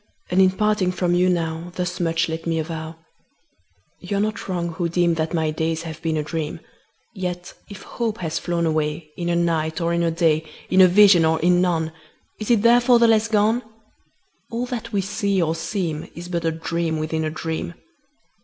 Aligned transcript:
And, 0.31 0.41
in 0.41 0.49
parting 0.49 0.91
from 0.91 1.13
you 1.13 1.29
now, 1.29 1.71
Thus 1.75 1.99
much 1.99 2.27
let 2.27 2.47
me 2.47 2.57
avow 2.57 2.95
You 3.99 4.17
are 4.17 4.19
not 4.19 4.47
wrong, 4.49 4.69
who 4.69 4.89
deem 4.89 5.13
That 5.13 5.31
my 5.35 5.51
days 5.51 5.83
have 5.83 6.01
been 6.01 6.17
a 6.17 6.23
dream: 6.23 6.59
Yet 7.13 7.53
if 7.69 7.83
hope 7.83 8.17
has 8.17 8.39
flown 8.39 8.65
away 8.65 9.11
In 9.15 9.29
a 9.29 9.35
night, 9.35 9.79
or 9.79 9.93
in 9.93 10.01
a 10.01 10.09
day, 10.09 10.43
In 10.71 10.81
a 10.81 10.87
vision 10.87 11.23
or 11.23 11.39
in 11.41 11.61
none, 11.61 11.91
Is 12.39 12.49
it 12.49 12.63
therefore 12.63 12.97
the 12.97 13.07
less 13.07 13.27
gone? 13.27 13.61
All 14.49 14.65
that 14.65 14.91
we 14.91 15.01
see 15.01 15.39
or 15.39 15.53
seem 15.53 16.09
Is 16.15 16.29
but 16.29 16.45
a 16.45 16.51
dream 16.51 16.97
within 16.97 17.23
a 17.23 17.29
dream. 17.29 17.75